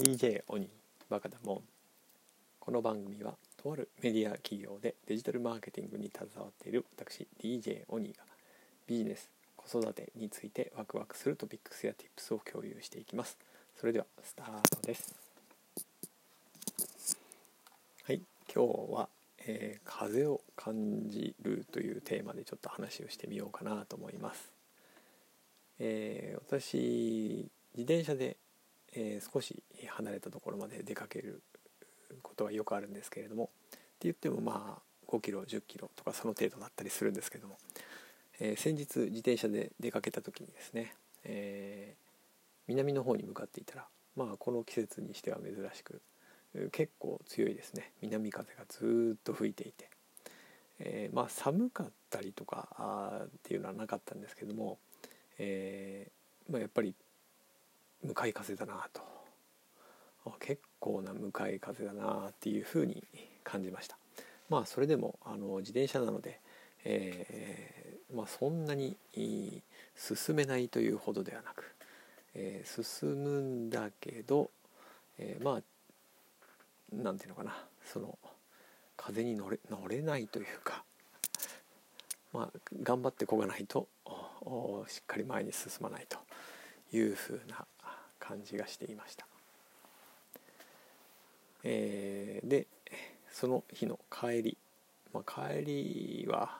[0.00, 0.68] DJ オニー
[1.10, 1.60] バカだもん
[2.58, 8.24] この番組はとあるメディア企業でデジタルマーケティングに携わっている私 DJ オニーが
[8.86, 9.28] ビジネス
[9.58, 13.36] 子育てについてワクワクするトピックスや Tips を共有していきます。
[13.78, 15.14] それではスタートです。
[18.04, 18.22] はい。
[18.52, 19.08] 今日は、
[19.46, 24.50] えー、風を感じるというテーマでちょっと話をしてみようかなと思います。
[25.78, 28.38] えー、私自転車で、
[28.92, 31.42] えー、少し離れたところまで出かける
[32.22, 37.58] ことがよくあるんですけれどもって言ってもまあ5キロ1 0キロとかその程度だったりするんですけども、
[38.40, 40.94] えー、先日自転車で出かけた時にですね、
[41.24, 41.94] え
[42.66, 46.00] 南の方に向かっていたらまあこの季節にしては珍しく
[46.72, 47.92] 結構強いですね。
[48.02, 49.88] 南風がずっと吹いていて、
[50.78, 54.78] えまあ寒かったりとかっていうのはなかったんですけども
[55.42, 56.94] えー、まあ、やっぱり
[58.04, 59.02] 向かい風だなと。
[60.38, 63.04] 結構な向かい風だなっていうふうに
[63.44, 63.96] 感じました。
[64.48, 66.40] まあそれでもあの自転車なので、
[66.84, 68.96] えー、まあ、そんなに
[69.96, 71.64] 進めないというほどではなく、
[72.34, 74.50] えー、進むんだけど、
[75.18, 75.62] えまあ
[76.92, 77.64] 何て言うのかな。
[77.84, 78.18] その
[78.96, 80.84] 風に乗れ乗れないというか
[82.32, 83.88] まあ頑張ってこがないと
[84.86, 86.18] しっかり前に進まないと
[86.96, 87.66] いうふうな
[88.30, 89.26] 感じがしていました。
[91.64, 92.68] えー、で
[93.32, 94.58] その日の帰り、
[95.12, 96.58] まあ、帰りは、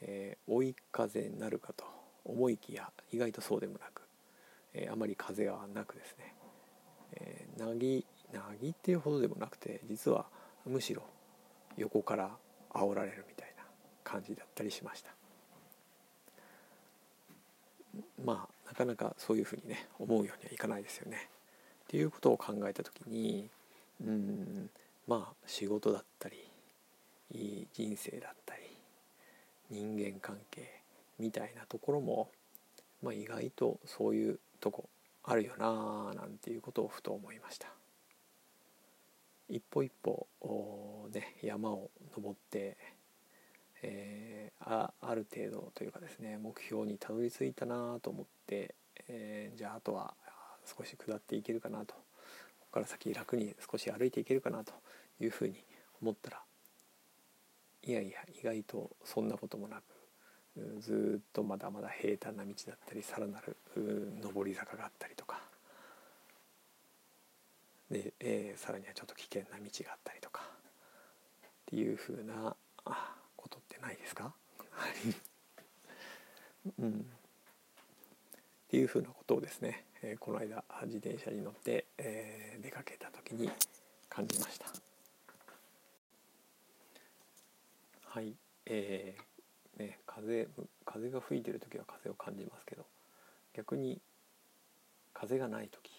[0.00, 1.84] えー、追い風になるかと
[2.24, 4.02] 思いきや意外とそうでもなく、
[4.72, 6.34] えー、あまり風はなくですね、
[7.12, 10.26] え、なぎなぎっていうほどでもなくて実は
[10.66, 11.02] むしろ
[11.76, 12.30] 横から
[12.70, 13.62] 煽られるみたいな
[14.04, 15.10] 感じだったりしました。
[18.24, 21.28] まあなかなかそういうふうにね思うようにはいかないですよね。
[21.84, 23.48] っていうことを考えた時に
[24.04, 24.70] うん
[25.06, 26.36] まあ仕事だったり
[27.32, 28.62] いい人生だったり
[29.70, 30.82] 人間関係
[31.18, 32.30] みたいなところも、
[33.02, 34.88] まあ、意外とそういうとこ
[35.24, 37.68] あるよななんていうことをふと思いました。
[39.48, 40.26] 一歩一歩
[41.12, 42.76] ね山を登って
[43.82, 48.74] えー、あある程度というかですね目標にたどり着いたなと思って、
[49.08, 50.14] えー、じゃああとは
[50.64, 52.00] 少し下っていけるかなとこ
[52.60, 54.72] こから先楽に少し歩いていけるかなと
[55.20, 55.54] いうふうに
[56.02, 56.42] 思ったら
[57.84, 59.82] いやいや意外とそんなこともなく
[60.80, 65.40] ずっとまだまだ平坦な道だったりさらなる上り坂があったりとか
[67.90, 73.14] で、えー、さらにはちょっと危険な道があったりとかっていうふうなあ
[73.80, 74.34] ないですか？
[76.78, 76.92] うん、っ
[78.68, 83.50] ていうふうなことをですね、えー、この間自転車に乗って、えー、出かけた時に
[84.08, 84.66] 感じました。
[88.04, 88.34] はい。
[88.66, 90.46] えー、ね風
[90.84, 92.84] 風が吹いてる時は風を感じますけど
[93.54, 93.98] 逆に
[95.14, 95.90] 風がない時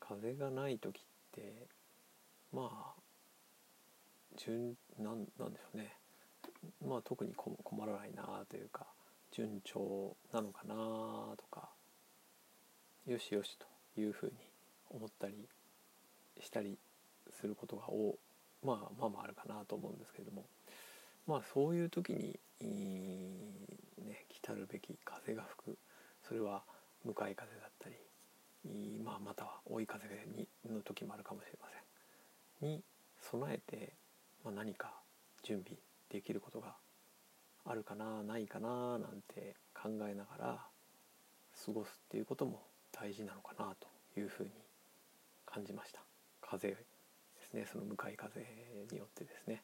[0.00, 1.02] 風がない時っ
[1.32, 1.66] て
[2.50, 2.94] まあ
[4.38, 5.99] 順なんなんでしょうね。
[6.86, 8.86] まあ特に困らないなというか
[9.32, 11.68] 順調なのかなとか
[13.06, 13.66] よしよしと
[14.00, 14.32] いうふうに
[14.90, 15.48] 思ったり
[16.40, 16.78] したり
[17.30, 18.16] することがお
[18.64, 20.44] まあまあまああるかなと思うんですけれども
[21.26, 25.78] まあそういう時に、ね、来たるべき風が吹く。
[26.28, 26.62] それは
[27.04, 27.96] 向かい風だったり
[29.04, 30.04] まあ、または追い風
[30.36, 31.68] にの時もあるかもしれま
[32.60, 32.70] せん。
[32.70, 32.82] に
[33.20, 33.94] 備えて、
[34.44, 34.92] まあ、何か
[35.42, 35.78] 準備
[36.10, 36.74] できることが
[37.64, 40.66] あるかなないかななんて考えながら
[41.64, 42.62] 過ごすっていうことも
[42.92, 44.50] 大事なのかなというふうに
[45.46, 46.00] 感じました。
[46.40, 46.76] 風で
[47.42, 47.66] すね。
[47.70, 48.44] その向かい風
[48.90, 49.62] によってですね。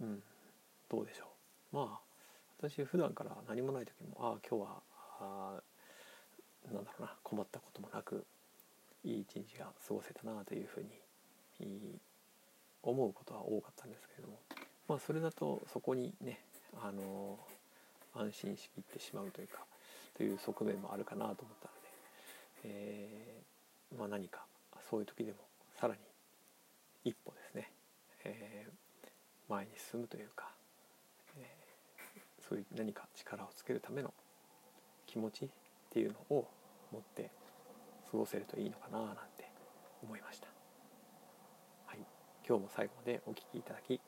[0.00, 0.22] うん。
[0.88, 1.24] どうでしょ
[1.72, 1.76] う。
[1.76, 2.00] まあ
[2.58, 4.82] 私普段から何もない時もああ今日は
[5.20, 5.62] あ
[6.72, 8.24] なんだろうな困ったこともなく
[9.04, 11.98] いい一日が過ごせたなというふうに
[12.82, 14.38] 思うことは多かったんですけれども。
[14.88, 16.40] まあそれだとそこにね
[16.82, 17.38] あの
[18.14, 19.64] 安心しきってしまうというか
[20.16, 21.88] という側面もあるかなと思ったので、
[22.64, 24.40] えー、まあ、何か
[24.90, 25.38] そういう時でも
[25.80, 26.00] さらに
[27.04, 27.70] 一歩ですね、
[28.24, 29.10] えー、
[29.48, 30.48] 前に進むというか、
[31.38, 34.12] えー、そういう何か力をつけるための
[35.06, 35.48] 気持ちっ
[35.90, 36.48] ていうのを
[36.92, 37.30] 持って
[38.10, 39.48] 過ごせるといいのかななんて
[40.02, 40.48] 思いました。
[41.86, 41.98] はい、
[42.46, 44.00] 今日も最後までお聴きいただき